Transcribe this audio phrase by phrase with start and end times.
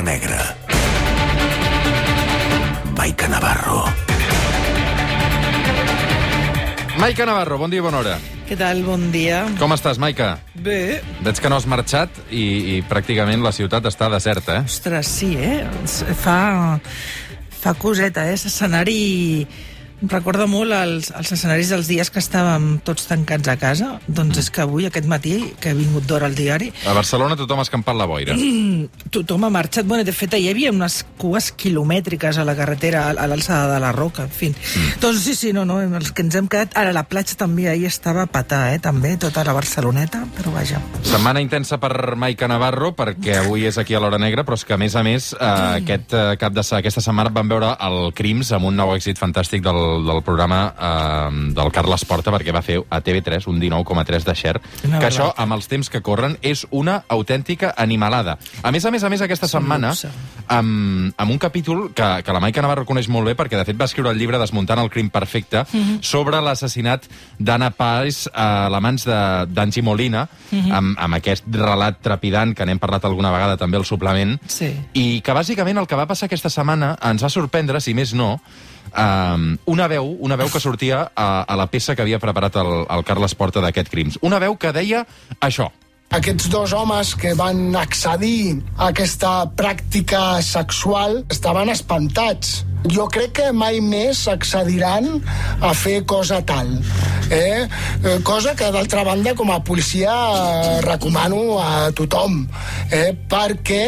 [0.00, 0.56] l'hora negra.
[2.96, 3.84] Maica Navarro.
[6.98, 8.18] Maica Navarro, bon dia i bona hora.
[8.48, 8.82] Què tal?
[8.84, 9.44] Bon dia.
[9.60, 10.38] Com estàs, Maica?
[10.54, 11.00] Bé.
[11.22, 14.64] Veig que no has marxat i, i pràcticament la ciutat està deserta, eh?
[14.66, 15.64] Ostres, sí, eh?
[16.18, 16.78] Fa,
[17.62, 18.38] fa coseta, eh?
[18.40, 19.00] L'escenari...
[20.00, 23.90] Recorda molt els, els escenaris dels dies que estàvem tots tancats a casa.
[24.08, 27.60] Doncs és que avui, aquest matí, que he vingut d'hora al diari, A Barcelona tothom
[27.60, 28.36] ha escampat la boira.
[29.10, 29.86] tothom ha marxat.
[29.86, 33.92] Bueno, de fet, hi havia unes cues quilomètriques a la carretera, a l'alçada de la
[33.92, 34.48] Roca, en fi.
[34.50, 35.00] Mm.
[35.02, 36.76] Doncs sí, sí, no, no, els que ens hem quedat...
[36.80, 40.80] Ara, la platja també ahir estava a patar, eh, també, tota la Barceloneta, però vaja.
[41.04, 44.76] Setmana intensa per Maica Navarro, perquè avui és aquí a l'Hora Negra, però és que,
[44.76, 48.52] a més a més, eh, aquest eh, cap de aquesta setmana vam veure el Crims
[48.56, 52.78] amb un nou èxit fantàstic del, del programa eh, del Carles Porta, perquè va fer
[52.88, 56.66] a TV3 un 19,3 de share, Una que això, amb els temps que corren, és
[56.70, 58.38] una autèntica animalada.
[58.62, 59.92] A més a més, a més, aquesta setmana,
[60.48, 63.78] amb, amb un capítol que, que la Maica Navarro coneix molt bé, perquè de fet
[63.80, 65.64] va escriure el llibre Desmuntant el crim perfecte,
[66.00, 67.04] sobre l'assassinat
[67.38, 72.78] d'Anna Paz a la mans de- d'Angie Molina, amb, amb aquest relat trepidant que n'hem
[72.82, 74.72] parlat alguna vegada també al suplement, Sí.
[74.94, 78.40] i que bàsicament el que va passar aquesta setmana ens va sorprendre, si més no,
[78.90, 82.72] um, una veu una veu que sortia a, a la peça que havia preparat el,
[82.88, 84.18] el Carles Porta d'aquest crims.
[84.22, 85.04] Una veu que deia
[85.40, 85.70] això.
[86.10, 92.64] Aquests dos homes que van accedir a aquesta pràctica sexual estaven espantats.
[92.88, 95.06] Jo crec que mai més accediran
[95.60, 96.70] a fer cosa tal.
[97.30, 97.68] Eh?
[98.02, 102.40] Eh, Cosa que, d'altra banda, com a policia eh, recomano a tothom.
[102.90, 103.12] Eh?
[103.30, 103.82] Perquè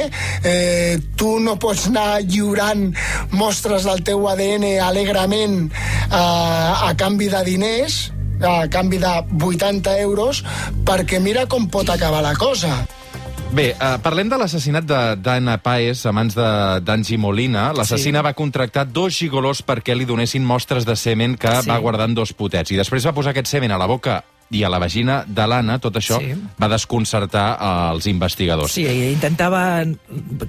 [0.44, 2.90] eh, tu no pots anar lliurant
[3.32, 8.00] mostres del teu ADN alegrement eh, a canvi de diners,
[8.44, 10.44] a canvi de 80 euros,
[10.84, 12.82] perquè mira com pot acabar la cosa.
[13.52, 17.72] Bé, uh, parlem de l'assassinat de- d'Anna Paes a mans de- d'Angie Molina.
[17.74, 18.24] L'assassina sí.
[18.24, 21.68] va contractar dos gigolors perquè li donessin mostres de semen que Sí.
[21.68, 22.70] va guardant dos potets.
[22.70, 25.78] I després va posar aquest semen a la boca i a la vagina de l'Anna.
[25.78, 26.34] Tot això Sí.
[26.60, 27.58] va desconcertar
[27.92, 28.72] els investigadors.
[28.72, 29.82] Sí, intentava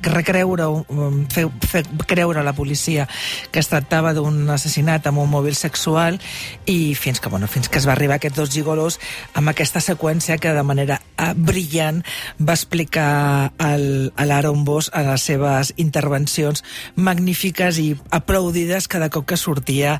[0.02, 3.08] recreure, um, fer, fer creure a la policia
[3.52, 6.20] que es tractava d'un assassinat amb un mòbil sexual
[6.66, 9.00] i fins que, bueno, fins que es va arribar a aquests dos gigolos
[9.36, 11.02] amb aquesta seqüència que de manera
[11.36, 12.02] brillant
[12.40, 16.64] va explicar el, a l'Aaron Bosch a les seves intervencions
[16.96, 20.00] magnífiques i aplaudides cada cop que sortia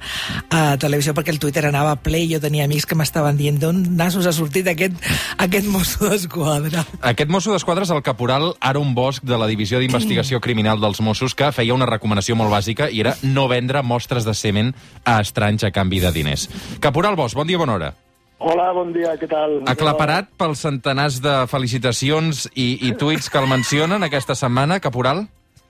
[0.50, 3.84] a televisió perquè el Twitter anava ple i jo tenia amics que m'estaven dient d'on
[3.98, 4.98] nassos ha sortit aquest,
[5.38, 6.86] aquest mosso d'esquadra.
[7.14, 11.36] Aquest mosso d'esquadra és el caporal Aaron Bosch de la Divisió d'Investigació Criminal dels Mossos
[11.38, 14.74] que feia una recomanació molt bàsica i era no vendre mostres de semen
[15.06, 16.50] a estranys a canvi de diners.
[16.80, 17.94] Caporal Bosch, bon dia, bona hora.
[18.44, 19.62] Hola, bon dia, què tal?
[19.72, 25.24] Aclaparat pels centenars de felicitacions i, i tuits que el mencionen aquesta setmana, Caporal?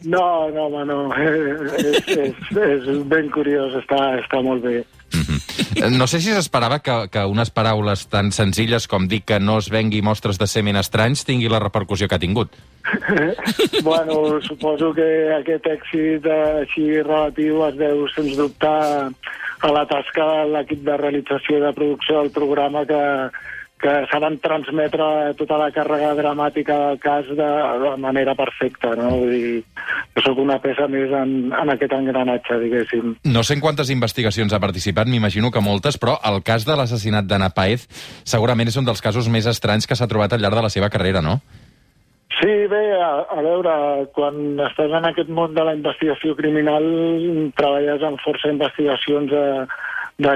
[0.03, 0.97] No, no, home, no.
[1.21, 4.81] És, és, és ben curiós, està, està molt bé.
[5.77, 9.59] Eh, No sé si s'esperava que, que unes paraules tan senzilles com dir que no
[9.61, 12.57] es vengui mostres de semen estranys tingui la repercussió que ha tingut.
[13.87, 15.07] bueno, suposo que
[15.37, 18.73] aquest èxit eh, així relatiu es deu, sens dubte,
[19.63, 22.99] a la tasca de l'equip de realització i de producció del programa que,
[23.83, 25.05] que saben transmetre
[25.39, 27.47] tota la càrrega dramàtica del cas de,
[27.83, 29.09] de manera perfecta, no?
[29.21, 29.63] Vull dir,
[30.15, 33.17] jo sóc una peça més en, en aquest engranatge, diguéssim.
[33.31, 37.27] No sé en quantes investigacions ha participat, m'imagino que moltes, però el cas de l'assassinat
[37.27, 37.87] d'Anna Paez
[38.23, 40.91] segurament és un dels casos més estranys que s'ha trobat al llarg de la seva
[40.91, 41.39] carrera, no?
[42.39, 43.73] Sí, bé, a, a veure,
[44.15, 46.83] quan estàs en aquest món de la investigació criminal
[47.59, 49.43] treballes en força investigacions de,
[50.25, 50.33] de,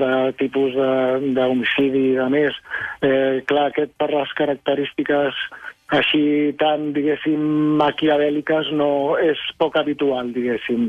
[0.00, 0.10] de
[0.40, 2.56] tipus de- d'homicidi i de més.
[3.04, 5.44] Eh, clar, aquest per les característiques
[5.94, 6.24] així
[6.58, 7.40] tan, diguéssim,
[7.78, 8.90] maquiavèliques no
[9.20, 10.88] és poc habitual, diguéssim.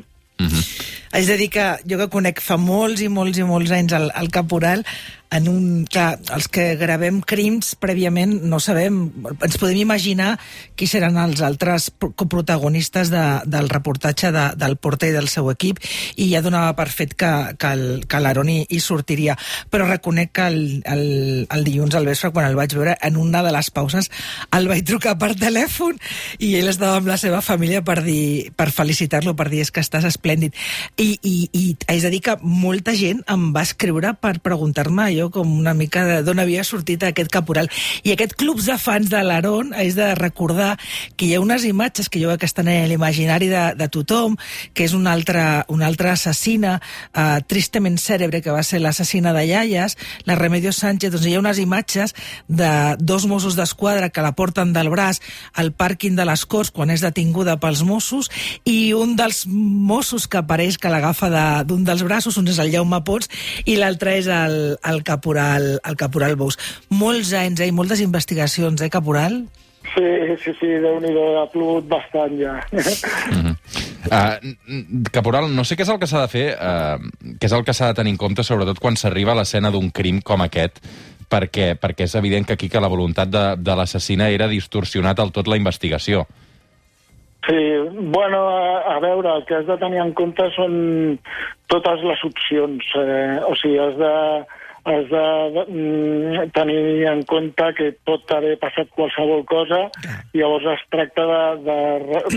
[1.16, 4.10] Haig de dir que jo que conec fa molts i molts i molts anys el,
[4.20, 4.82] el caporal,
[5.31, 5.63] en un...
[5.91, 8.97] Clar, els que gravem crims prèviament no sabem,
[9.34, 10.35] ens podem imaginar
[10.76, 15.50] qui seran els altres pro- coprotagonistes de, del reportatge de, del Porter i del seu
[15.53, 15.79] equip
[16.17, 19.38] i ja donava per fet que, que, el, que l'Aaron hi, hi sortiria.
[19.72, 21.05] Però reconec que el, el,
[21.50, 24.11] el dilluns al vespre, quan el vaig veure, en una de les pauses
[24.55, 25.97] el vaig trucar per telèfon
[26.44, 29.84] i ell estava amb la seva família per, dir, per felicitar-lo, per dir és que
[29.84, 30.55] estàs esplèndid.
[31.02, 35.29] I, i, I haig de dir que molta gent em va escriure per preguntar-me jo
[35.34, 37.70] com una mica d'on havia sortit aquest caporal.
[38.03, 40.76] I aquest clubs de fans de l'Aron és de recordar
[41.16, 44.35] que hi ha unes imatges que jo crec que estan en l'imaginari de, de tothom,
[44.73, 46.78] que és una altra, una altra assassina,
[47.16, 49.97] uh, tristament cèrebre, que va ser l'assassina de Iaies,
[50.28, 52.16] la Remedios Sánchez, doncs hi ha unes imatges
[52.47, 55.22] de dos Mossos d'Esquadra que la porten del braç
[55.53, 58.29] al pàrquing de les Corts quan és detinguda pels Mossos
[58.67, 61.29] i un dels Mossos que apareix que l'agafa
[61.64, 63.29] d'un de, dels braços, un és el Jaume Pots
[63.66, 66.57] i l'altre és el, el, caporal, el caporal Bous.
[66.90, 69.46] Molts anys, eh, i moltes investigacions, eh, caporal?
[69.93, 70.03] Sí,
[70.41, 72.57] sí, sí, déu-n'hi-do, ha plogut bastant ja.
[73.31, 73.55] Mm -hmm.
[74.11, 76.97] uh, caporal, no sé què és el que s'ha de fer, uh,
[77.40, 79.91] què és el que s'ha de tenir en compte, sobretot quan s'arriba a l'escena d'un
[79.91, 80.81] crim com aquest,
[81.29, 85.31] perquè, perquè és evident que aquí que la voluntat de, de l'assassina era distorsionar del
[85.31, 86.28] tot la investigació.
[87.47, 87.61] Sí,
[88.09, 91.19] bueno, a, a veure, el que has de tenir en compte són
[91.69, 92.87] totes les opcions.
[92.97, 94.13] Eh, o sigui, has de,
[94.85, 99.85] has de, mm, tenir en compte que pot haver passat qualsevol cosa,
[100.34, 101.79] i llavors es tracta de, de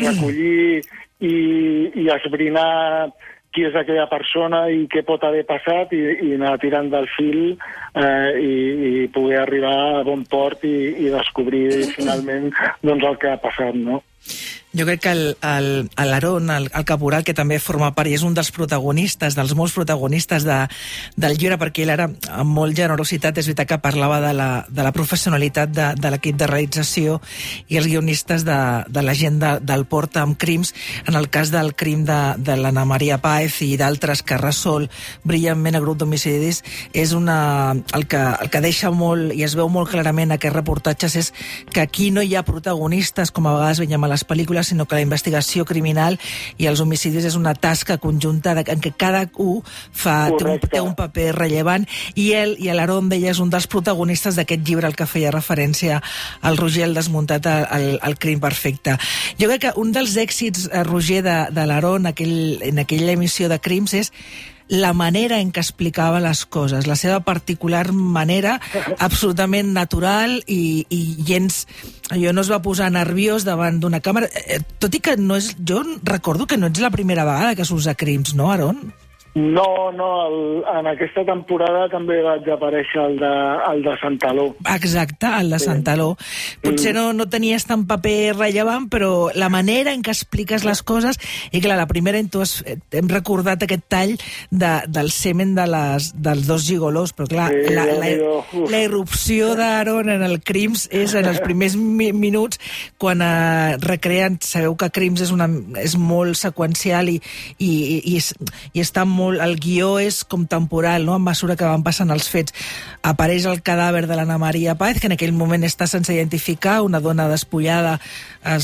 [0.01, 0.81] recollir
[1.21, 1.35] i,
[1.93, 3.11] i esbrinar
[3.55, 7.41] qui és aquella persona i què pot haver passat i, i anar tirant del fil
[7.53, 8.55] eh, i,
[8.89, 11.67] i poder arribar a bon port i, i descobrir
[11.97, 12.51] finalment
[12.85, 14.03] doncs, el que ha passat, no?
[14.77, 18.35] Jo crec que l'Aaron, el, el, el caporal, que també forma part i és un
[18.37, 20.59] dels protagonistes, dels molts protagonistes de,
[21.17, 24.85] del llibre, perquè ell ara, amb molt generositat, és veritat que parlava de la, de
[24.85, 27.17] la professionalitat de, de l'equip de realització
[27.73, 28.59] i els guionistes de,
[28.93, 30.75] de la gent de, del Porta amb crims,
[31.09, 34.91] en el cas del crim de, de l'Anna Maria Paez i d'altres que resol
[35.25, 36.61] brillantment a grup d'homicidis,
[36.93, 41.17] és una, el, que, el que deixa molt, i es veu molt clarament aquests reportatges,
[41.17, 41.33] és
[41.73, 44.99] que aquí no hi ha protagonistes, com a vegades veiem a les pel·lícules, sinó que
[44.99, 46.19] la investigació criminal
[46.59, 50.59] i els homicidis és una tasca conjunta de, en què cada un fa, té un,
[50.63, 54.89] té un paper rellevant i ell i l'Aaron deia és un dels protagonistes d'aquest llibre
[54.89, 56.01] al que feia referència
[56.43, 58.97] al Roger el desmuntat al, al crim perfecte.
[59.41, 63.49] Jo crec que un dels èxits, eh, Roger, de, de l'Aaron aquell, en aquella emissió
[63.49, 64.13] de crims és
[64.69, 68.59] la manera en què explicava les coses, la seva particular manera
[68.99, 71.67] absolutament natural i, i gens...
[72.09, 75.55] Jo no es va posar nerviós davant d'una càmera, eh, tot i que no és...
[75.59, 78.81] Jo recordo que no ets la primera vegada que s'usa crims, no, Aaron?
[79.39, 80.39] No, no, el,
[80.81, 83.33] en aquesta temporada també vaig aparèixer el de,
[83.71, 84.47] el de Santaló.
[84.75, 85.69] Exacte, el de sí.
[85.69, 86.09] Santaló.
[86.65, 91.21] Potser no, no tenies tant paper rellevant, però la manera en què expliques les coses...
[91.53, 94.17] I clar, la primera, tu has, hem recordat aquest tall
[94.51, 98.11] de, del semen de les, dels dos gigolos, però clar, sí, la, la,
[98.73, 102.59] la irrupció d'Aaron en el Crims és en els primers mi minuts,
[102.99, 105.49] quan eh, recreen, sabeu que Crims és, una,
[105.81, 107.19] és molt seqüencial i,
[107.59, 111.15] i, i, i, i està molt molt, el guió és com temporal, no?
[111.15, 112.55] a mesura que van passant els fets.
[113.07, 117.03] Apareix el cadàver de l'Anna Maria Paz, que en aquell moment està sense identificar, una
[117.05, 117.99] dona despullada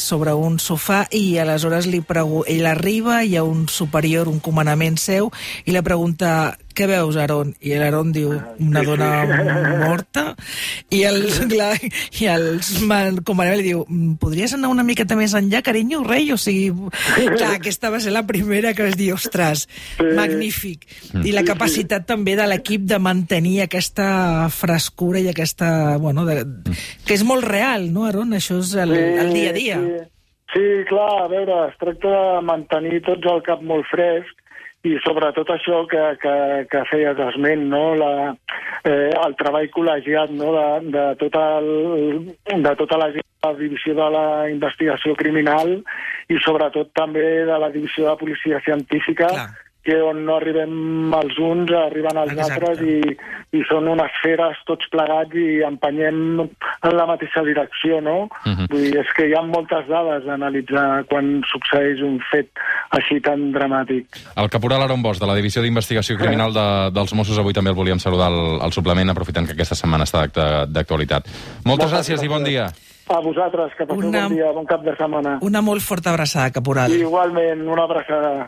[0.01, 5.31] sobre un sofà, i aleshores li ell arriba, hi ha un superior, un comandament seu,
[5.65, 7.53] i li pregunta què veus, Aaron?
[7.63, 9.11] I l'Aaron diu, una dona
[9.79, 10.25] morta?
[10.91, 11.21] I el,
[11.53, 11.77] clar,
[12.19, 16.33] i els comandament li diu, mm, podries anar una miqueta més enllà, carinyo, rei?
[16.35, 16.73] O sigui,
[17.37, 19.69] clar, aquesta va ser la primera que vas dir, ostres,
[20.03, 20.83] magnífic.
[21.23, 25.71] I la capacitat també de l'equip de mantenir aquesta frescura i aquesta,
[26.03, 26.43] bueno, de,
[27.07, 28.35] que és molt real, no, Aaron?
[28.35, 29.74] Això és el, el dia a dia.
[29.81, 30.11] Sí.
[30.55, 35.49] Sí, clar, a veure, es tracta de mantenir tots el cap molt fresc i sobretot
[35.51, 36.35] això que, que,
[36.71, 37.83] que feies esment, no?
[37.99, 38.11] la,
[38.85, 40.53] eh, el treball col·legiat no?
[40.55, 41.71] de, de, tot el,
[42.69, 45.79] de tota la, la divisió de la investigació criminal
[46.31, 51.39] i sobretot també de la divisió de policia científica, Clar que on no arribem els
[51.39, 52.55] uns, arriben els Exacte.
[52.55, 58.17] altres i, i són unes feres tots plegats i empenyem en la mateixa direcció, no?
[58.25, 58.55] Uh mhm.
[58.57, 58.69] -huh.
[58.71, 62.49] Vull dir, és que hi ha moltes dades a analitzar quan succeeix un fet
[62.91, 64.07] així tan dramàtic.
[64.37, 67.77] El caporal Aaron Bosch, de la Divisió d'Investigació Criminal de, dels Mossos, avui també el
[67.77, 70.27] volíem saludar al, al suplement, aprofitant que aquesta setmana està
[70.67, 71.27] d'actualitat.
[71.27, 72.67] Moltes, Moltes gràcies, gràcies i bon dia.
[73.09, 75.39] A vosaltres, que passeu una, bon dia, bon cap de setmana.
[75.43, 76.91] Una molt forta abraçada, caporal.
[76.91, 78.47] I igualment, una abraçada.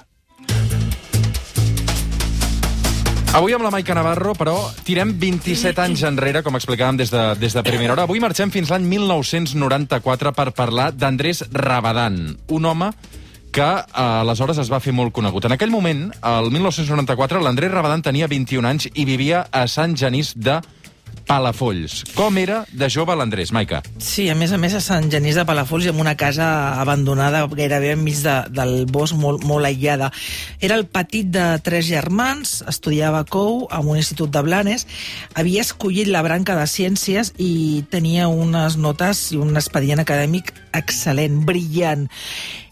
[3.36, 7.52] Avui amb la Maica Navarro, però tirem 27 anys enrere, com explicàvem des de, des
[7.52, 8.06] de primera hora.
[8.08, 12.16] Avui marxem fins l'any 1994 per parlar d'Andrés Rabadan,
[12.56, 12.88] un home
[13.52, 15.44] que eh, aleshores es va fer molt conegut.
[15.44, 20.32] En aquell moment, el 1994, l'Andrés Rabadan tenia 21 anys i vivia a Sant Genís
[20.32, 20.56] de
[21.26, 22.04] Palafolls.
[22.16, 23.82] Com era de jove l'Andrés, Maica?
[23.98, 26.46] Sí, a més a més a Sant Genís de Palafolls, en una casa
[26.80, 30.12] abandonada gairebé enmig de, del bosc, molt, molt aïllada.
[30.60, 34.86] Era el petit de tres germans, estudiava COU a un institut de Blanes,
[35.34, 41.42] havia escollit la branca de ciències i tenia unes notes i un expedient acadèmic excel·lent,
[41.48, 42.06] brillant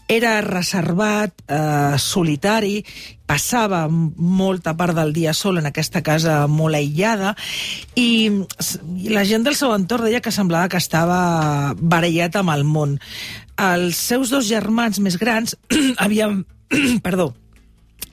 [0.07, 2.83] era reservat, eh, solitari,
[3.25, 7.33] passava molta part del dia sol en aquesta casa molt aïllada
[7.97, 8.29] i,
[9.09, 12.99] la gent del seu entorn deia que semblava que estava barallat amb el món.
[13.57, 15.57] Els seus dos germans més grans
[15.97, 16.43] havien...
[17.05, 17.33] perdó,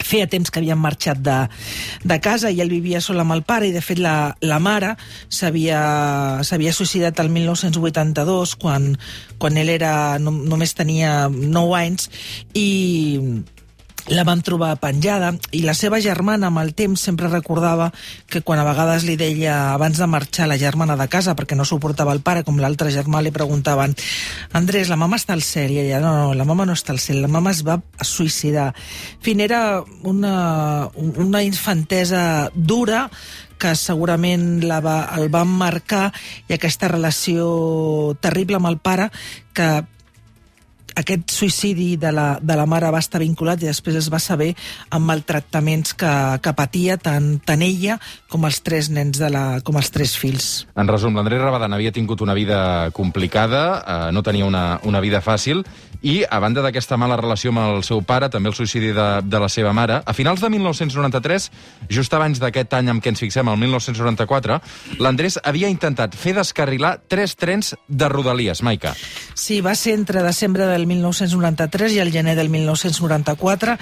[0.07, 1.39] feia temps que havien marxat de,
[2.05, 4.95] de casa i ell vivia sol amb el pare i de fet la, la mare
[5.33, 8.93] s'havia suïcidat el 1982 quan,
[9.39, 12.09] quan ell era, no, només tenia 9 anys
[12.55, 12.69] i
[14.11, 17.93] la van trobar penjada i la seva germana amb el temps sempre recordava
[18.27, 21.67] que quan a vegades li deia abans de marxar la germana de casa perquè no
[21.69, 23.95] suportava el pare com l'altre germà li preguntaven
[24.59, 25.71] Andrés, la mama està al cel?
[25.71, 28.73] I ella, no, no, la mama no està al cel la mama es va suïcidar.
[28.73, 33.07] En fi, era una, una infantesa dura
[33.63, 36.11] que segurament la va, el van marcar
[36.49, 39.11] i aquesta relació terrible amb el pare
[39.55, 39.69] que
[40.99, 44.53] aquest suïcidi de la, de la mare va estar vinculat i després es va saber
[44.91, 47.99] amb maltractaments que, que patia tant, tant ella
[48.33, 50.51] com els tres nens de la, com els tres fills.
[50.77, 55.23] En resum, l'Andrés Rabadan havia tingut una vida complicada, eh, no tenia una, una vida
[55.25, 55.65] fàcil,
[56.03, 59.41] i a banda d'aquesta mala relació amb el seu pare, també el suïcidi de, de
[59.41, 61.49] la seva mare, a finals de 1993,
[61.93, 64.59] just abans d'aquest any amb què ens fixem, el 1994,
[65.03, 68.97] l'Andrés havia intentat fer descarrilar tres trens de Rodalies, Maica.
[69.39, 73.79] Sí, va ser entre desembre del 1993 i el gener del 1994.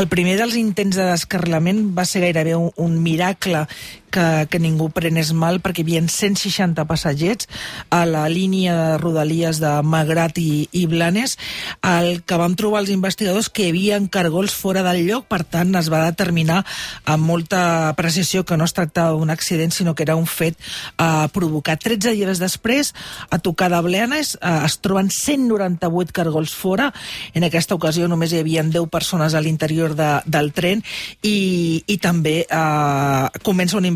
[0.00, 3.66] El primer dels intents de descarrilament va ser gairebé un, un miracle
[4.10, 7.48] que, que ningú prenés mal perquè hi havia 160 passatgers
[7.94, 11.36] a la línia de rodalies de Magrat i, i Blanes.
[11.82, 15.74] El que vam trobar els investigadors que hi havia cargols fora del lloc per tant
[15.78, 16.62] es va determinar
[17.04, 20.56] amb molta precisió que no es tractava d'un accident sinó que era un fet
[20.98, 21.82] eh, provocat.
[21.82, 22.94] 13 dies després
[23.30, 26.92] a tocar de Blanes eh, es troben 198 cargols fora.
[27.34, 30.82] En aquesta ocasió només hi havia 10 persones a l'interior de, del tren
[31.22, 33.88] i, i també eh, comença un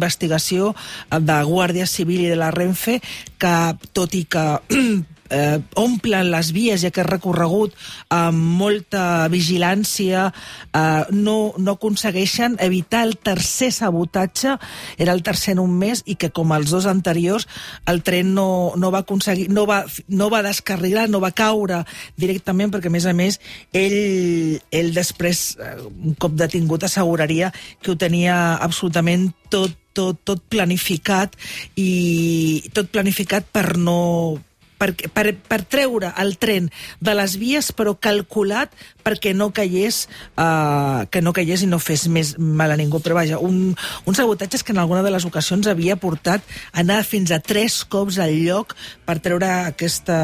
[1.21, 2.99] de Guàrdia Civil i de la Renfe
[3.39, 3.57] que,
[3.95, 4.47] tot i que
[5.33, 7.75] eh, omplen les vies i aquest recorregut
[8.13, 14.59] amb molta vigilància eh, no, no aconsegueixen evitar el tercer sabotatge.
[14.99, 17.49] Era el tercer en un mes i que com els dos anteriors
[17.91, 21.83] el tren no, no va aconseguir no va, no va descarrilar, no va caure
[22.21, 23.41] directament perquè a més a més
[23.73, 30.41] ell, ell després eh, un cop detingut asseguraria que ho tenia absolutament tot tot, tot
[30.49, 31.37] planificat
[31.77, 34.41] i tot planificat per no
[34.83, 36.69] per, per, per treure el tren
[37.01, 38.75] de les vies, però calculat
[39.07, 43.03] perquè no caigués, uh, que no caigués i no fes més mal a ningú.
[43.03, 47.03] Però vaja, un, un sabotatge que en alguna de les ocasions havia portat a anar
[47.07, 50.19] fins a tres cops al lloc per treure aquesta,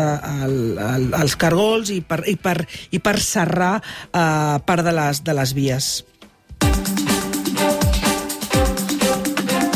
[0.47, 2.59] el, el, els cargols i per, i per,
[2.91, 5.93] i per serrar uh, part de les, de les vies.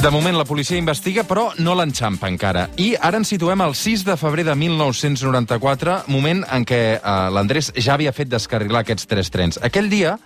[0.02, 2.64] De moment, la policia investiga, però no l'enxampa encara.
[2.82, 7.68] I ara ens situem al 6 de febrer de 1994, moment en què eh, l'Andrés
[7.76, 9.60] ja havia fet descarrilar aquests tres trens.
[9.62, 10.16] Aquell dia,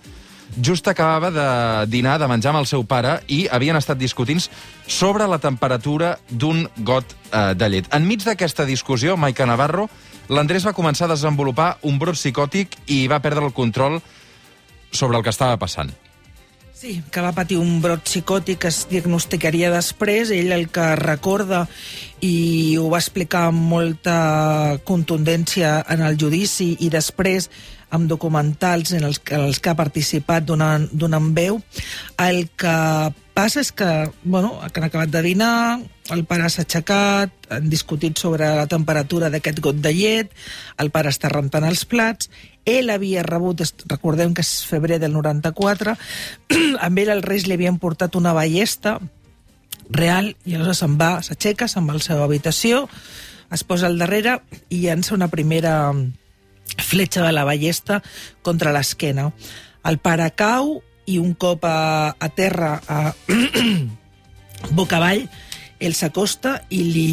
[0.57, 1.45] just acabava de
[1.93, 4.41] dinar, de menjar amb el seu pare, i havien estat discutint
[4.87, 7.93] sobre la temperatura d'un got eh, de llet.
[7.93, 9.91] Enmig d'aquesta discussió, Maica Navarro,
[10.33, 14.01] l'Andrés va començar a desenvolupar un brot psicòtic i va perdre el control
[14.89, 15.93] sobre el que estava passant.
[16.77, 20.29] Sí, que va patir un brot psicòtic que es diagnosticaria després.
[20.29, 21.63] Ell el que recorda
[22.21, 24.17] i ho va explicar amb molta
[24.85, 27.49] contundència en el judici i després
[27.89, 31.57] amb documentals en els, en els que ha participat donant, donant veu.
[32.21, 32.77] El que
[33.33, 33.89] passa és que,
[34.21, 35.57] bueno, que han acabat de dinar,
[36.13, 40.31] el pare s'ha aixecat, han discutit sobre la temperatura d'aquest got de llet,
[40.81, 42.29] el pare està rentant els plats,
[42.67, 45.95] ell havia rebut, recordem que és febrer del 94,
[46.85, 48.97] amb ell els Reis li havien portat una ballesta
[49.89, 52.87] real, i aleshores se'n va, s'aixeca, se'n va a la seva habitació,
[53.51, 55.93] es posa al darrere i llança una primera
[56.83, 58.01] fletxa de la ballesta
[58.43, 59.31] contra l'esquena.
[59.87, 63.13] El pare cau i un cop a, a terra, a
[64.77, 65.23] boca avall,
[65.79, 67.11] ell s'acosta i li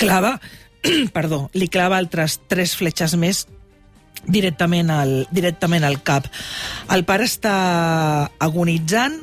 [0.00, 0.36] clava,
[1.16, 3.44] perdó, li clava altres tres fletxes més
[4.26, 6.26] directament al, directament al cap.
[6.92, 7.56] El pare està
[8.42, 9.20] agonitzant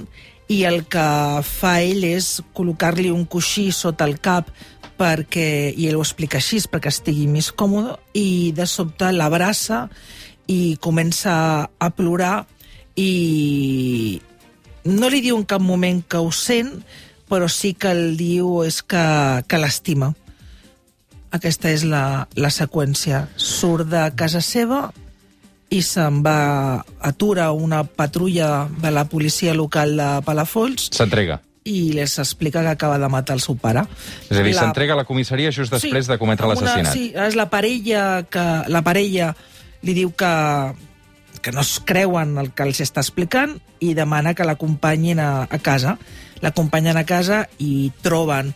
[0.53, 1.07] i el que
[1.47, 4.51] fa ell és col·locar-li un coixí sota el cap
[5.00, 9.88] perquè, i ell ho explica així, perquè estigui més còmode, i de sobte l'abraça
[10.51, 11.33] i comença
[11.65, 12.43] a plorar
[13.00, 14.21] i
[14.85, 16.75] no li diu en cap moment que ho sent,
[17.29, 19.03] però sí que el diu és que,
[19.47, 20.11] que l'estima.
[21.33, 23.23] Aquesta és la, la seqüència.
[23.41, 24.91] Surt de casa seva
[25.73, 31.39] i se'n va, atura una patrulla de la policia local de Palafolls S'entrega.
[31.65, 33.81] i les explica que acaba de matar el seu pare.
[34.29, 36.93] És a dir, La- s'entrega a la comissaria just després de cometre l'assassinat.
[36.93, 39.33] Sí, és la parella que la parella
[39.81, 40.33] li diu que
[41.43, 45.57] que no es creuen el que els està explicant i demana que l'acompanyin a, a
[45.59, 45.97] casa.
[46.43, 48.53] L'acompanyen a casa i troben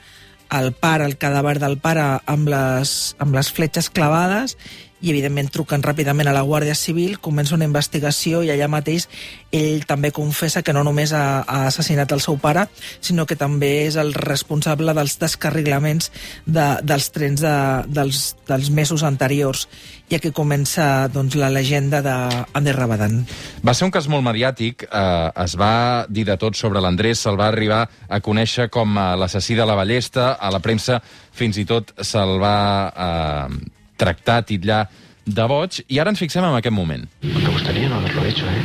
[0.58, 4.56] el pare, el cadàver del pare amb les, amb les fletxes clavades
[5.02, 9.06] i evidentment truquen ràpidament a la Guàrdia Civil, comença una investigació i allà mateix
[9.54, 12.66] ell també confessa que no només ha, ha assassinat el seu pare,
[13.00, 16.10] sinó que també és el responsable dels descarrilaments
[16.46, 17.54] de, dels trens de,
[17.88, 19.68] dels, dels mesos anteriors.
[20.10, 23.22] I aquí comença doncs, la llegenda d'Ander Rabadan.
[23.64, 27.40] Va ser un cas molt mediàtic, eh, es va dir de tot sobre l'Andrés, se'l
[27.40, 31.02] va arribar a conèixer com a l'assassí de la ballesta, a la premsa
[31.38, 32.58] fins i tot se'l va
[32.92, 34.86] eh, tractar, titllar
[35.26, 37.08] de boig, i ara ens fixem en aquest moment.
[37.22, 38.64] Me gustaría no haberlo hecho, ¿eh?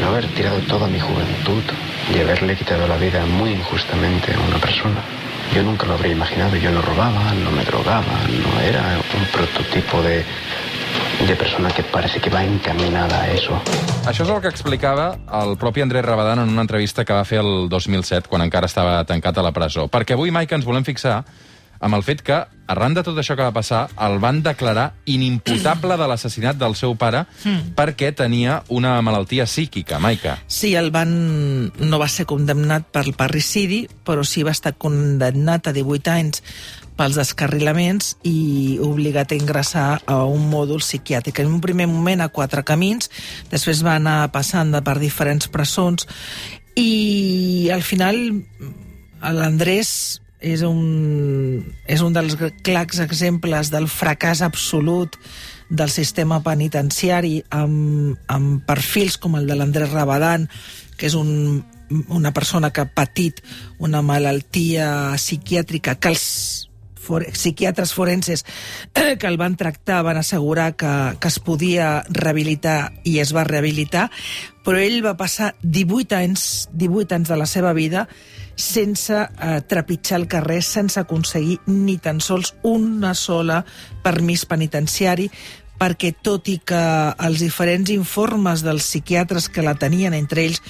[0.00, 1.62] No haber tirado toda mi juventud
[2.14, 5.00] y haberle quitado la vida muy injustamente a una persona.
[5.54, 6.56] Yo nunca lo habría imaginado.
[6.56, 10.24] Yo no robaba, no me drogaba, no era un prototipo de,
[11.26, 13.60] de persona que parece que va encaminada a eso.
[14.04, 17.40] Això és el que explicava el propi Andrés Rabadan en una entrevista que va fer
[17.40, 19.86] el 2007, quan encara estava tancat a la presó.
[19.88, 21.22] Perquè avui, Maica, ens volem fixar
[21.80, 25.98] amb el fet que, arran de tot això que va passar, el van declarar inimputable
[26.00, 27.24] de l'assassinat del seu pare
[27.76, 30.38] perquè tenia una malaltia psíquica, Maica.
[30.46, 31.72] Sí, el van...
[31.78, 36.42] no va ser condemnat per parricidi, però sí va estar condemnat a 18 anys
[36.94, 41.42] pels descarrilaments i obligat a ingressar a un mòdul psiquiàtric.
[41.42, 43.10] En un primer moment a quatre camins,
[43.50, 46.06] després va anar passant de per diferents presons
[46.78, 48.20] i al final
[49.24, 52.36] l'Andrés és un, és un dels
[52.66, 55.16] clars exemples del fracàs absolut
[55.70, 60.46] del sistema penitenciari amb, amb perfils com el de l'Andrés Rabadan,
[61.00, 61.64] que és un,
[62.08, 63.40] una persona que ha patit
[63.78, 66.26] una malaltia psiquiàtrica que els
[67.04, 68.44] for, psiquiatres forenses
[69.20, 74.08] que el van tractar van assegurar que, que es podia rehabilitar i es va rehabilitar,
[74.64, 78.08] però ell va passar 18 anys, 18 anys de la seva vida
[78.56, 83.64] sense eh, trepitjar el carrer, sense aconseguir ni tan sols una sola
[84.04, 85.28] permís penitenciari,
[85.78, 86.80] perquè tot i que
[87.26, 90.62] els diferents informes dels psiquiatres que la tenien, entre ells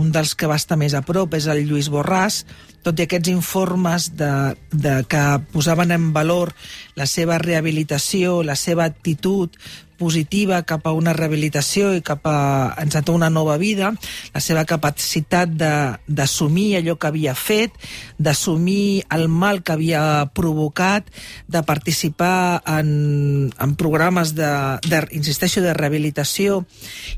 [0.00, 2.44] un dels que va estar més a prop és el Lluís Borràs,
[2.86, 4.30] tot i aquests informes de,
[4.70, 6.52] de que posaven en valor
[6.94, 9.58] la seva rehabilitació, la seva actitud
[9.96, 13.92] positiva cap a una rehabilitació i cap a encetar una nova vida,
[14.34, 17.72] la seva capacitat d'assumir allò que havia fet,
[18.18, 20.02] d'assumir el mal que havia
[20.36, 21.08] provocat,
[21.48, 24.52] de participar en, en programes de,
[24.86, 26.62] de, insisteixo, de rehabilitació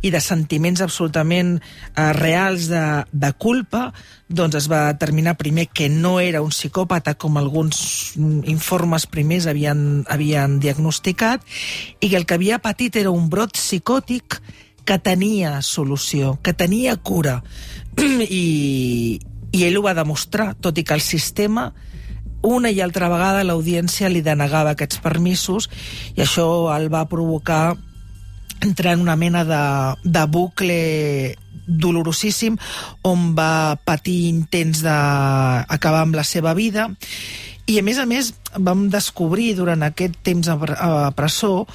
[0.03, 3.89] i de sentiments absolutament eh, reals de, de culpa,
[4.29, 9.49] doncs es va determinar primer que no era un psicòpata com alguns mm, informes primers
[9.49, 11.45] havien, havien diagnosticat
[12.01, 14.41] i que el que havia patit era un brot psicòtic
[14.89, 17.43] que tenia solució, que tenia cura.
[18.01, 19.21] I,
[19.53, 21.73] I ell ho va demostrar, tot i que el sistema
[22.43, 25.69] una i altra vegada l'audiència li denegava aquests permisos
[26.15, 27.75] i això el va provocar
[28.63, 29.63] entrar en una mena de,
[30.05, 30.79] de bucle
[31.69, 32.57] dolorosíssim
[33.07, 36.89] on va patir intents d'acabar amb la seva vida.
[37.69, 41.67] I a més a més vam descobrir durant aquest temps a pre- a presó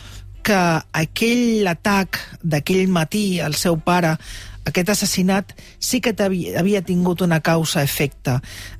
[0.43, 0.57] que
[0.91, 4.17] aquell atac d'aquell matí al seu pare
[4.65, 8.37] aquest assassinat sí que havia tingut una causa-efecte,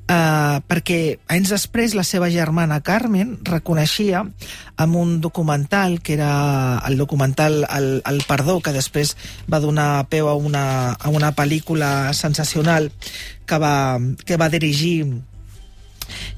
[0.08, 4.24] eh, perquè anys després la seva germana Carmen reconeixia
[4.76, 9.16] amb un documental, que era el documental El, el Perdó, que després
[9.50, 12.90] va donar peu a una, a una pel·lícula sensacional
[13.46, 15.04] que va, que va dirigir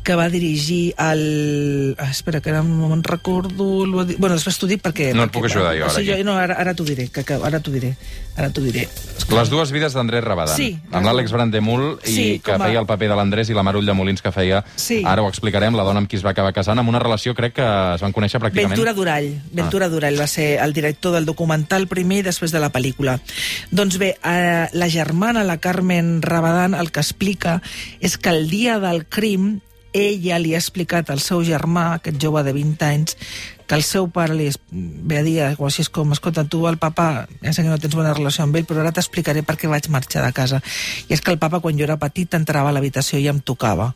[0.07, 1.95] que va dirigir el...
[1.99, 3.87] Ah, espera, que ara no me'n recordo...
[3.87, 5.11] Bueno, després t'ho dic perquè...
[5.17, 6.25] No et puc ajudar jo, ara, Sí, aquí.
[6.27, 7.95] no, ara, ara t'ho diré, que, que, ara t'ho diré.
[8.37, 8.87] Ara t'ho diré.
[9.33, 10.55] Les dues vides d'Andrés Rabadan.
[10.55, 10.77] Sí.
[10.93, 13.87] Amb l'Àlex Brandemul, i Sí, que a- feia el paper de l'Andrés, i la Marull
[13.89, 14.63] de Molins, que feia...
[14.77, 15.01] Sí.
[15.05, 17.57] Ara ho explicarem, la dona amb qui es va acabar casant, amb una relació, crec
[17.59, 18.77] que es van conèixer pràcticament...
[18.77, 19.31] Ventura Durall.
[19.57, 19.93] Ventura ah.
[19.93, 23.19] Durall va ser el director del documental primer i després de la pel·lícula.
[23.73, 27.61] Doncs bé, eh, la germana, la Carmen Rabadan, el que explica
[28.01, 29.56] és que el dia del crim
[29.97, 33.17] ella li ha explicat al seu germà, aquest jove de 20 anys,
[33.67, 36.79] que el seu pare li ve a dir o així és com, escolta, tu el
[36.79, 39.71] papa ja sé que no tens bona relació amb ell, però ara t'explicaré per què
[39.71, 40.61] vaig marxar de casa.
[41.09, 43.91] I és que el papa, quan jo era petit, entrava a l'habitació i em tocava.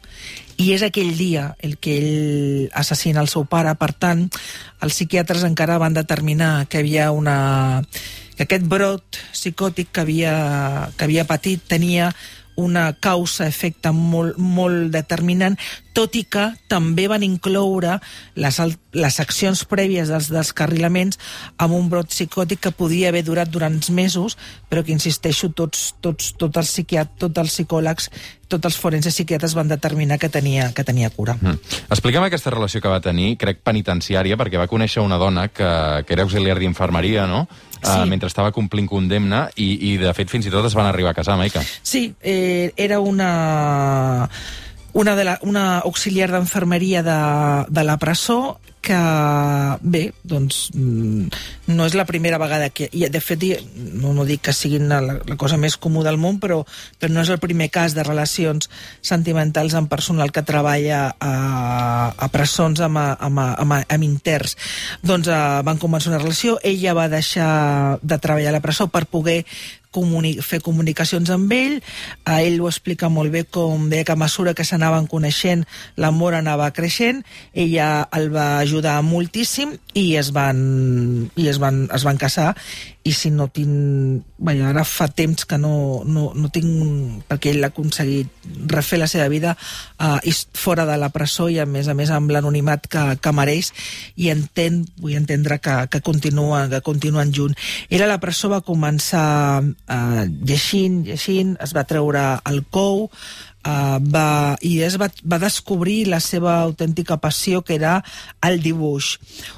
[0.58, 3.72] I és aquell dia el que ell assassina el seu pare.
[3.78, 4.26] Per tant,
[4.82, 7.84] els psiquiatres encara van determinar que havia una...
[8.34, 10.34] que aquest brot psicòtic que havia,
[10.96, 12.10] que havia patit tenia
[12.60, 15.56] una causa-efecte molt, molt determinant,
[15.92, 17.98] tot i que també van incloure
[18.38, 18.58] les,
[18.94, 21.18] les accions prèvies dels descarrilaments
[21.58, 24.36] amb un brot psicòtic que podia haver durat durant mesos,
[24.70, 28.10] però que, insisteixo, tots, tots, tots, els, psiquiat, tots els psicòlegs,
[28.50, 31.36] tots els forenses psiquiatres van determinar que tenia, que tenia cura.
[31.40, 31.58] Mm.
[31.90, 35.70] Explica'm aquesta relació que va tenir, crec penitenciària, perquè va conèixer una dona que,
[36.06, 37.46] que era auxiliar d'infermeria, no?,
[37.80, 37.88] Sí.
[37.88, 41.14] uh, mentre estava complint condemna, i, i de fet fins i tot es van arribar
[41.14, 41.62] a casar, Maica.
[41.80, 44.28] Sí, eh, era una,
[44.92, 47.20] una, de la, una auxiliar d'enfermeria de,
[47.68, 48.96] de la presó que,
[49.82, 51.28] bé, doncs, mm,
[51.76, 52.88] no és la primera vegada que...
[52.96, 53.44] I, de fet,
[53.76, 56.62] no, no dic que siguin la, la cosa més comú del món, però,
[56.98, 58.70] però no és el primer cas de relacions
[59.04, 61.34] sentimentals amb personal que treballa a,
[62.16, 64.56] a presons amb, amb, amb, amb interns.
[65.04, 69.04] Doncs eh, van començar una relació, ella va deixar de treballar a la presó per
[69.04, 69.42] poder
[69.94, 71.78] comuni fer comunicacions amb ell,
[72.24, 75.66] a ell ho explica molt bé com deia que a mesura que s'anaven coneixent
[76.00, 77.24] l'amor anava creixent,
[77.54, 82.54] ella el va ajudar moltíssim i es van, i es van, es van casar
[83.02, 84.26] i si no tinc...
[84.40, 87.24] Vaja, ara fa temps que no, no, no tinc...
[87.28, 88.28] perquè ell ha aconseguit
[88.68, 90.18] refer la seva vida uh,
[90.56, 93.72] fora de la presó i a més a més amb l'anonimat que, que mereix
[94.20, 97.56] i entén, vull entendre que, que, continua, que continuen junt.
[97.88, 103.08] Ell a la presó va començar uh, llegint, llegint, es va treure el cou,
[103.66, 107.98] uh, va, i es va, va descobrir la seva autèntica passió, que era
[108.46, 109.12] el dibuix.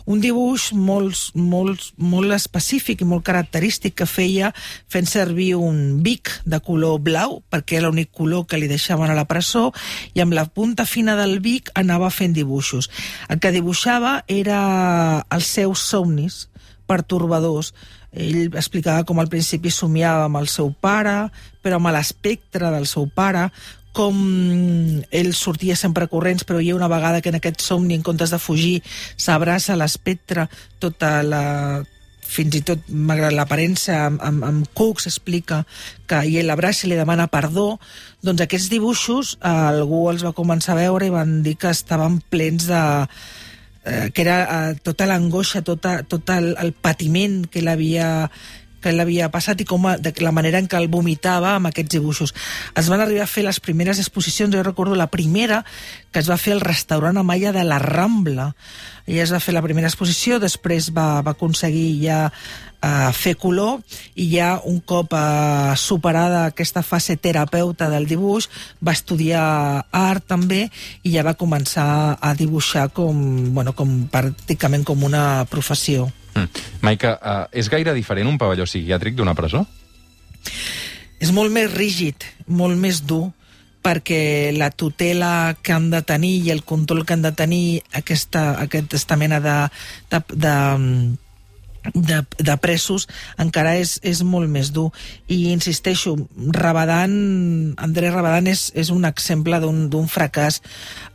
[0.06, 4.52] Un dibuix molt, molt, molt específic i molt característic que feia
[4.92, 9.18] fent servir un bic de color blau, perquè era l'únic color que li deixaven a
[9.18, 9.70] la presó,
[10.14, 12.90] i amb la punta fina del bic anava fent dibuixos.
[13.28, 14.62] El que dibuixava era
[15.32, 16.46] els seus somnis
[16.92, 17.72] pertorbadors.
[18.12, 21.30] Ell explicava com al principi somiava amb el seu pare,
[21.64, 23.46] però amb l'espectre del seu pare,
[23.92, 24.16] com
[25.12, 28.33] ell sortia sempre corrents, però hi ha una vegada que en aquest somni, en comptes
[28.33, 28.78] de fugir,
[29.16, 30.48] s'abraça l'espectre,
[30.81, 31.42] tota la
[32.33, 35.62] fins i tot, malgrat l'aparença, amb, amb, amb Cook s'explica
[36.09, 37.76] que i l'abraça i li demana perdó,
[38.24, 42.20] doncs aquests dibuixos eh, algú els va començar a veure i van dir que estaven
[42.33, 42.83] plens de,
[43.85, 48.09] eh, que era eh, tota l'angoixa, tota, tot el, el patiment que l'havia
[48.83, 51.97] que l'havia passat i com a, de la manera en què el vomitava amb aquests
[51.97, 52.35] dibuixos.
[52.77, 55.62] Es van arribar a fer les primeres exposicions, jo recordo la primera
[56.12, 58.53] que es va fer al restaurant Amaya de la Rambla.
[59.07, 62.21] Ella es va fer la primera exposició, després va, va aconseguir ja
[62.83, 63.81] uh, fer color
[64.14, 68.49] i ja un cop uh, superada aquesta fase terapeuta del dibuix
[68.85, 69.45] va estudiar
[69.90, 70.66] art també
[71.03, 73.23] i ja va començar a dibuixar com,
[73.55, 76.11] bueno, com pràcticament com una professió.
[76.35, 76.64] Mm.
[76.83, 79.66] Maica, uh, és gaire diferent un pavelló psiquiàtric d'una presó?
[81.23, 83.29] És molt més rígid, molt més dur,
[83.83, 88.53] perquè la tutela que han de tenir i el control que han de tenir aquesta,
[88.62, 89.57] aquesta mena de,
[90.11, 90.55] de, de,
[91.95, 93.09] de, de presos
[93.42, 94.88] encara és, és molt més dur.
[95.27, 96.14] I insisteixo,
[96.55, 100.62] Rabadan, André Rabadan és, és un exemple d'un fracàs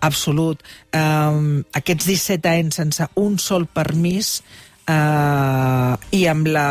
[0.04, 0.64] absolut.
[0.92, 4.42] Um, aquests 17 anys sense un sol permís
[4.88, 6.68] uh, i amb la...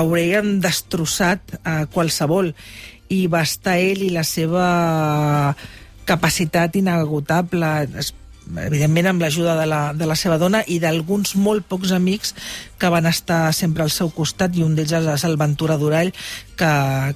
[0.00, 2.52] haurien destrossat uh, qualsevol.
[3.12, 4.66] I va estar ell i la seva
[6.08, 7.72] capacitat inagotable.
[8.00, 8.14] Es-
[8.60, 12.34] evidentment amb l'ajuda de, la, de la seva dona i d'alguns molt pocs amics
[12.78, 16.12] que van estar sempre al seu costat i un d'ells és el Ventura Durall
[16.58, 16.72] que,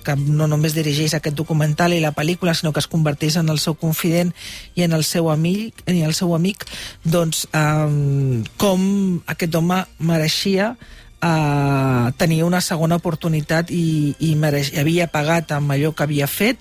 [0.07, 3.61] que no només dirigeix aquest documental i la pel·lícula sinó que es converteix en el
[3.62, 4.33] seu confident
[4.75, 6.64] i en el seu amic, i el seu amic.
[7.05, 8.87] Doncs um, com
[9.27, 10.75] aquest home mereixia
[11.22, 16.61] uh, tenir una segona oportunitat i, i, mereix, havia pagat amb allò que havia fet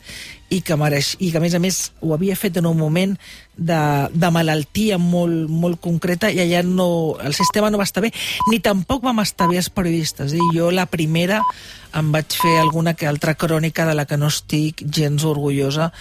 [0.53, 3.15] i que, mereix, i que a més a més ho havia fet en un moment
[3.57, 3.79] de,
[4.11, 8.11] de malaltia molt, molt concreta i allà no, el sistema no va estar bé
[8.51, 10.51] ni tampoc vam estar bé els periodistes eh?
[10.55, 11.41] jo la primera
[11.95, 15.91] em vaig fer alguna que altra crònica de la que no estic gens orgullosa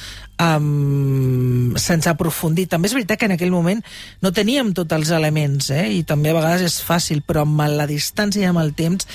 [0.43, 3.83] um, sense aprofundir també és veritat que en aquell moment
[4.23, 5.87] no teníem tots els elements eh?
[6.01, 9.07] i també a vegades és fàcil però amb la distància i amb el temps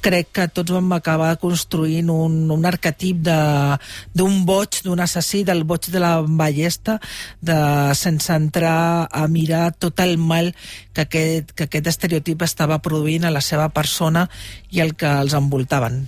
[0.00, 5.90] crec que tots vam acabar construint un, un arquetip d'un boig, d'un assassí, del boig
[5.92, 6.98] de la ballesta,
[7.40, 7.58] de,
[7.98, 10.52] sense entrar a mirar tot el mal
[10.92, 14.28] que aquest, que aquest estereotip estava produint a la seva persona
[14.70, 16.04] i el que els envoltaven.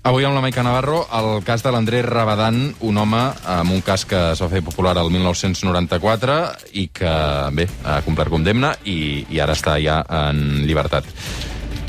[0.00, 3.20] Avui amb la Maica Navarro, el cas de l'Andrés Rabadan, un home
[3.52, 6.38] amb un cas que es va fer popular el 1994
[6.80, 7.12] i que,
[7.52, 11.04] bé, ha complert condemna i, i ara està ja en llibertat.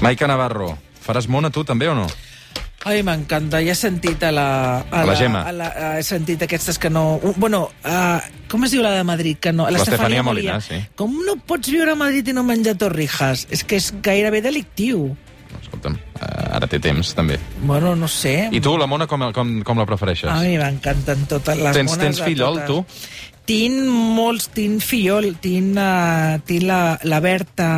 [0.03, 0.73] Maica Navarro,
[1.05, 2.09] faràs mona tu també o no?
[2.83, 3.59] Ai, m'encanta.
[3.61, 4.45] Ja he sentit a la...
[4.89, 5.43] A la Gemma.
[5.45, 5.67] A la,
[5.99, 7.19] he sentit aquestes que no...
[7.35, 9.37] Bueno, uh, com es diu la de Madrid?
[9.41, 10.79] Que no, L'Estefania Molina, sí.
[10.97, 13.45] Com no pots viure a Madrid i no menjar torrijas?
[13.53, 15.11] És que és gairebé delictiu.
[15.61, 16.21] Escolta'm, uh,
[16.57, 17.37] ara té temps, també.
[17.61, 18.49] Bueno, no sé.
[18.49, 20.31] I tu, la mona, com, com, com la prefereixes?
[20.31, 22.05] A mi m'encanten totes les tens, mones.
[22.07, 22.81] Tens fillol, tu?
[23.49, 27.69] Tinc molts, tinc fillol, tinc, uh, tinc la, la Berta,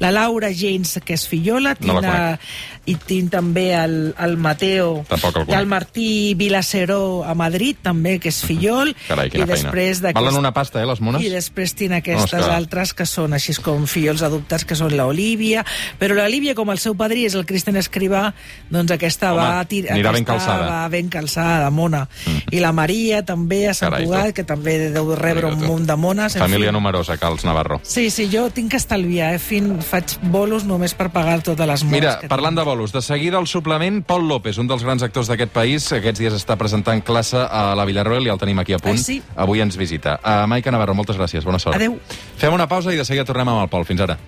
[0.00, 2.50] la Laura James, que és fillola, tinc no la uh,
[2.88, 8.30] i tinc també el, el Mateo Tampoc el el Martí Vilaceró a Madrid, també, que
[8.32, 8.94] és fillol.
[9.10, 10.00] Carai, quina i després.
[10.16, 11.24] Valen una pasta, eh, les mones?
[11.24, 15.64] I després tinc aquestes no, altres que són així com fillols adoptats, que són l'Olivia,
[16.00, 18.28] però l'Olivia, com el seu padrí és el Cristian Escrivà,
[18.72, 19.66] doncs aquesta Home, va...
[19.68, 20.68] Tir anirà ben calçada.
[20.70, 22.06] Va ben calçada, mona.
[22.24, 22.54] Mm.
[22.56, 25.96] I la Maria també, a Sant Carai, Cugat, que també deu rebre un munt de
[25.96, 26.34] mones.
[26.36, 26.72] en Família fi.
[26.72, 27.80] numerosa, Carls Navarro.
[27.82, 29.38] Sí, sí, jo tinc que estalviar, eh?
[29.38, 32.64] Fin, faig bolos només per pagar totes les mones Mira, parlant tinc.
[32.64, 36.18] de bolos, de seguida el suplement, Pol López, un dels grans actors d'aquest país, aquests
[36.18, 38.98] dies està presentant classe a la Villarroel i el tenim aquí a punt.
[38.98, 39.22] Ah, sí?
[39.36, 40.18] Avui ens visita.
[40.24, 41.76] Uh, Maica Navarro, moltes gràcies, bona sort.
[41.76, 41.98] Adéu.
[42.36, 43.84] Fem una pausa i de seguida tornem amb el Pol.
[43.84, 44.18] Fins ara.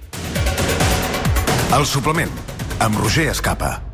[1.77, 2.31] El suplement,
[2.81, 3.81] amb Roger Escapa.